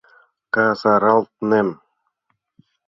Касаралтнем... 0.53 1.69